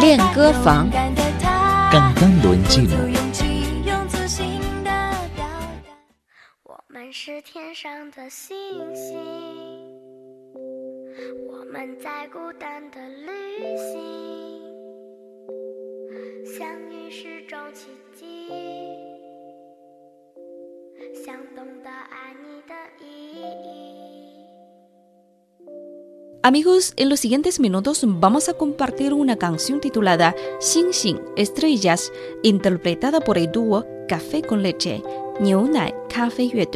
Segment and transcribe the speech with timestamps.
[0.00, 0.90] 练歌房
[1.90, 2.96] ，cantando en chino。
[6.62, 8.56] 我们是天上的星
[8.94, 9.18] 星，
[11.48, 13.92] 我们在孤单的旅行，
[16.56, 18.48] 相遇是种奇迹，
[21.24, 22.74] 想懂得爱你的
[23.04, 23.06] 意
[23.42, 24.43] 义。
[26.46, 32.12] Amigos, en los siguientes minutos vamos a compartir una canción titulada Xing Xing Estrellas,
[32.42, 35.02] interpretada por el dúo Café con Leche,
[35.40, 36.68] Nai Café Yue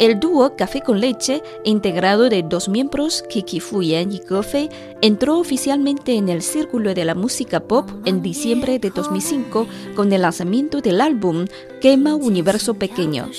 [0.00, 4.70] El dúo Café con Leche, integrado de dos miembros, Kiki Fuyan y Ge
[5.00, 10.22] entró oficialmente en el círculo de la música pop en diciembre de 2005 con el
[10.22, 11.44] lanzamiento del álbum
[11.80, 13.30] Quema Universo Pequeño.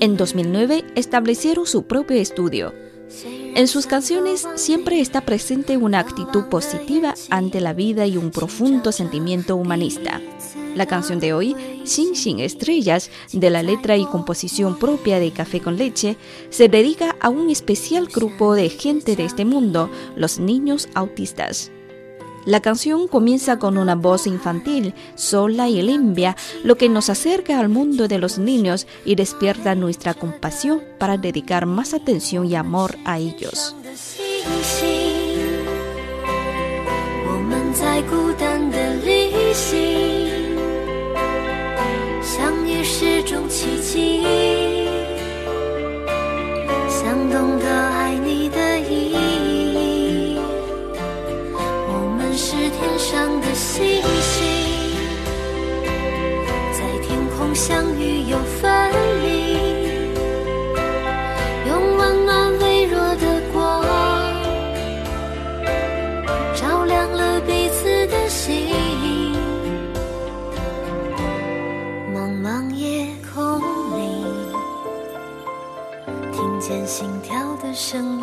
[0.00, 2.74] En 2009 establecieron su propio estudio.
[3.54, 8.92] En sus canciones siempre está presente una actitud positiva ante la vida y un profundo
[8.92, 10.20] sentimiento humanista.
[10.76, 15.60] La canción de hoy, Xin Xin Estrellas, de la letra y composición propia de Café
[15.60, 16.16] con Leche,
[16.48, 21.72] se dedica a un especial grupo de gente de este mundo, los niños autistas.
[22.46, 27.68] La canción comienza con una voz infantil, sola y limpia, lo que nos acerca al
[27.68, 33.18] mundo de los niños y despierta nuestra compasión para dedicar más atención y amor a
[33.18, 33.76] ellos.
[77.80, 78.19] 生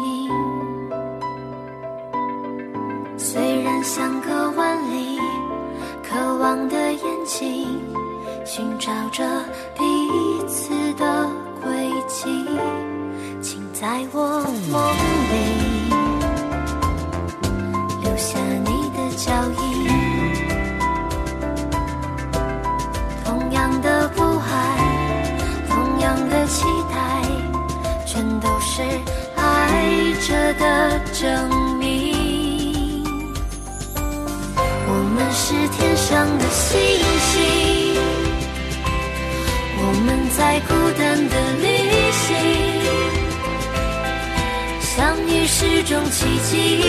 [45.50, 46.84] 是种奇迹，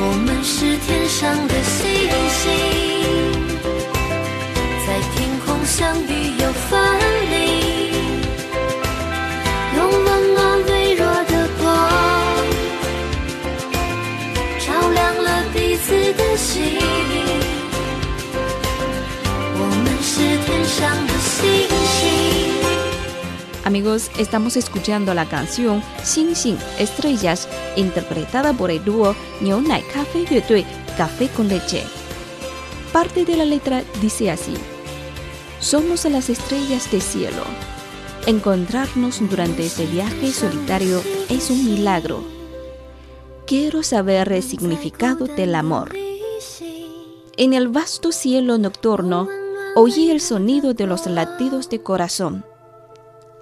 [0.00, 1.86] 我们是天上的星
[2.32, 2.42] 星，
[4.86, 6.80] 在天空相遇又分
[23.76, 30.24] Amigos, estamos escuchando la canción Xing Xing Estrellas, interpretada por el dúo Niu Nai Cafe
[30.24, 30.64] Yue
[30.96, 31.82] Café con Leche.
[32.90, 34.54] Parte de la letra dice así:
[35.60, 37.42] Somos las estrellas del cielo.
[38.26, 42.24] Encontrarnos durante este viaje solitario es un milagro
[43.46, 45.94] quiero saber el significado del amor.
[47.36, 49.28] En el vasto cielo nocturno
[49.74, 52.42] oí el sonido de los latidos de corazón.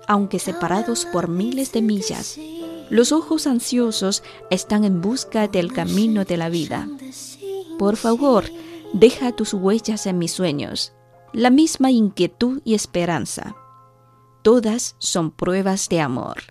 [0.06, 2.38] Aunque separados por miles de millas,
[2.90, 6.88] los ojos ansiosos están en busca del camino de la vida.
[7.78, 8.44] Por favor,
[8.92, 10.92] deja tus huellas en mis sueños,
[11.32, 13.56] la misma inquietud y esperanza.
[14.42, 16.42] Todas son pruebas de amor.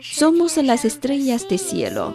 [0.00, 2.14] Somos las estrellas de cielo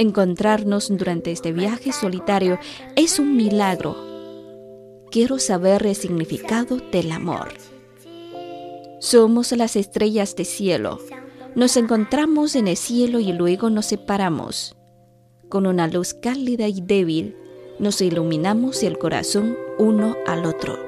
[0.00, 2.60] Encontrarnos durante este viaje solitario
[2.94, 3.96] es un milagro.
[5.10, 7.48] Quiero saber el significado del amor.
[9.00, 10.98] Somos las estrellas de cielo.
[11.54, 14.76] Nos encontramos en el cielo y luego nos separamos.
[15.48, 17.36] Con una luz cálida y débil,
[17.78, 20.87] nos iluminamos el corazón uno al otro.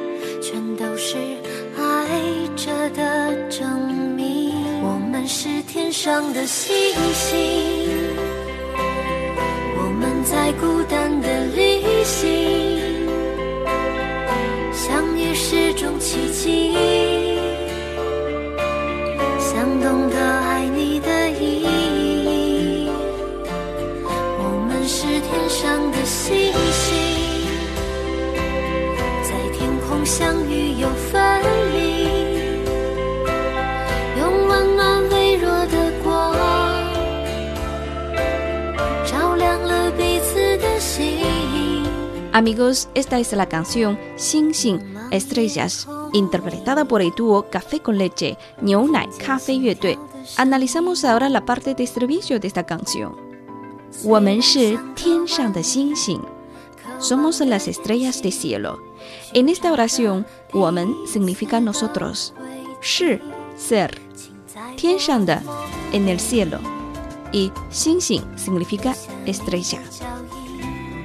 [0.81, 1.15] 都是
[1.77, 2.19] 爱
[2.55, 4.51] 着的证明。
[4.81, 6.75] 我们是天上的星
[7.13, 7.37] 星，
[9.77, 13.07] 我们在孤单的旅行，
[14.73, 16.73] 相遇是种奇迹，
[42.33, 44.79] Amigos, esta es la canción Xin Xin
[45.11, 49.99] Estrellas, interpretada por el dúo Café con Leche, Niu Nai Café Yue
[50.37, 53.17] Analizamos ahora la parte de estribillo de esta canción.
[56.99, 58.81] Somos las estrellas del cielo.
[59.33, 62.33] En esta oración, woman significa nosotros.
[62.81, 63.19] Shi,
[63.57, 63.99] ser.
[64.77, 65.27] Tian
[65.91, 66.59] en el cielo.
[67.33, 67.99] Y Xin
[68.37, 68.95] significa
[69.25, 69.81] estrella.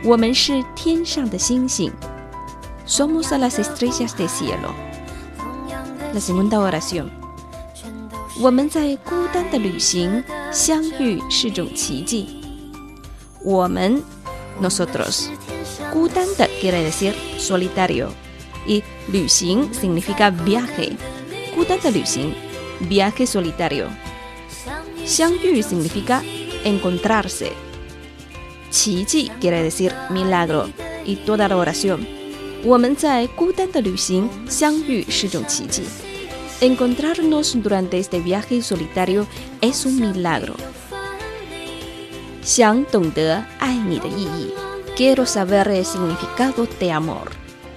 [0.06, 1.92] 我们是天上的星星
[2.88, 4.74] somos las estrellas del cielo.
[6.14, 7.10] La segunda oración.
[8.40, 12.42] 我们在孤单的旅行相遇是种奇迹。
[13.44, 14.02] 我们
[14.62, 15.28] nosotros
[15.92, 18.10] 孤单的 quiere decir solitario
[18.66, 20.94] y 旅行 significa viaje
[21.56, 22.34] 孤单的旅行
[22.90, 23.88] viaje solitario
[25.06, 26.22] 相遇 significa
[26.64, 27.52] encontrarse
[28.77, 30.69] Qiji quiere decir milagro
[31.07, 32.07] y toda la oración.
[36.61, 39.27] Encontrarnos durante este viaje solitario
[39.63, 40.55] es un milagro.
[44.95, 47.31] Quiero saber el significado de amor.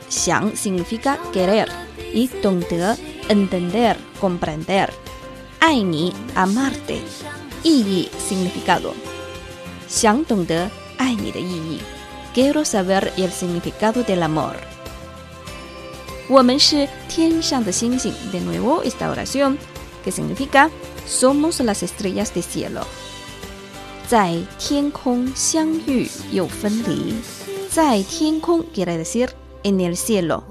[0.09, 1.69] Xiang significa querer
[2.13, 2.95] y Dongde
[3.29, 4.91] entender, comprender.
[5.61, 7.01] Aini amarte.
[7.63, 8.93] Yi significado.
[9.87, 11.80] Xiang Dongde 爱你的意义。
[12.34, 14.54] Quiero saber el significado del amor.
[16.28, 18.12] 我们是天上的星星。
[18.32, 19.56] De nuevo esta oración
[20.04, 20.70] que significa
[21.06, 22.86] somos las estrellas del cielo.
[24.06, 27.14] 在天空相遇又分离，
[27.70, 29.30] 在天空 quiere decir
[29.62, 30.42] en el cielo，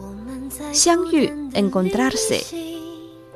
[0.72, 2.44] 相遇 encontrarse，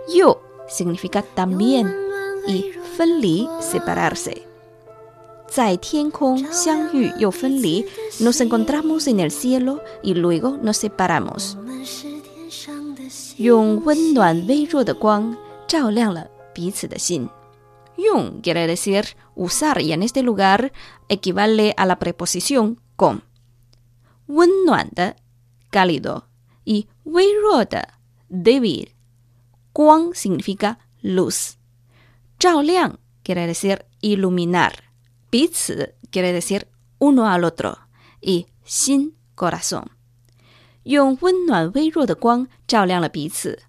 [0.08, 0.38] 又
[0.70, 1.88] significa también
[2.48, 4.42] y 分离 separarse。
[5.52, 7.86] 在天空相遇又分离，
[8.20, 11.56] nos encontramos en el cielo y luego nos separamos。
[13.38, 15.36] 用温暖微弱的光
[15.68, 17.30] 照亮了彼此的心。
[17.96, 20.72] 用 quiere decir usar y en este lugar
[21.08, 23.22] equivale a la preposición con.
[24.28, 25.16] 温暖的
[25.72, 26.26] cálido
[26.66, 27.88] y 微弱的
[28.30, 28.90] débil.
[29.72, 31.56] 光 significa luz.
[32.38, 34.74] 照亮 quiere decir iluminar.
[35.32, 36.68] 彼此 quiere decir
[37.00, 37.78] uno al otro
[38.22, 39.86] y 心 corazón.
[40.84, 43.60] 用温暖微弱的光照亮了彼此。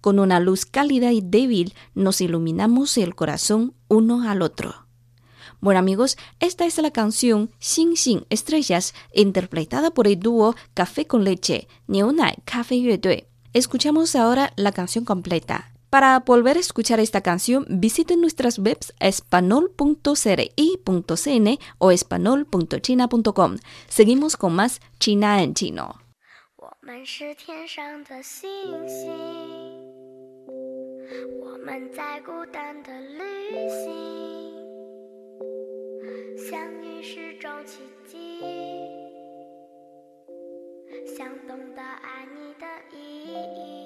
[0.00, 4.86] Con una luz cálida y débil nos iluminamos el corazón uno al otro.
[5.60, 11.22] Bueno amigos, esta es la canción Xing Xing Estrellas, interpretada por el dúo Café con
[11.22, 15.72] Leche, Niu Nai Cafe Yue Escuchamos ahora la canción completa.
[15.90, 23.56] Para volver a escuchar esta canción, visiten nuestras webs espanol.cri.cn o espanol.china.com.
[23.88, 25.96] Seguimos con más China en chino.
[26.56, 28.48] 我们是天上的星
[28.88, 29.10] 星，
[31.40, 33.92] 我们在孤单的旅行，
[36.50, 38.40] 相遇是种奇迹，
[41.16, 42.66] 想懂得爱你的
[42.96, 43.85] 意义。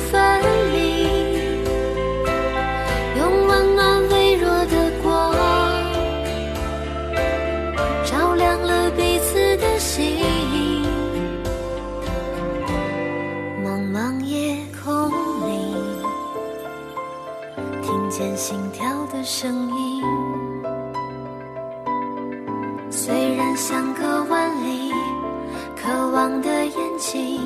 [26.21, 27.41] 渴望的眼睛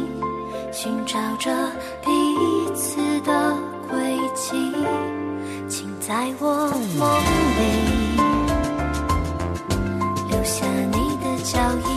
[0.69, 1.49] 寻找着
[2.03, 2.11] 彼
[2.75, 3.55] 此的
[3.89, 4.75] 轨迹，
[5.69, 6.67] 请在我
[6.99, 7.07] 梦
[7.55, 7.61] 里
[10.29, 11.89] 留下你的脚印。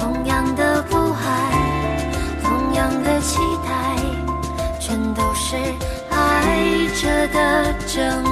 [0.00, 1.22] 同样的不安，
[2.42, 3.70] 同样的期待，
[4.80, 5.54] 全都是
[6.10, 6.58] 爱
[7.00, 8.31] 着的证明